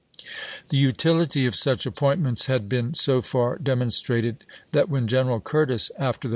[0.69, 6.21] The utility of such appointments had been so far demonstrated that when General Curtis, after
[6.21, 6.29] the Marcii,i862.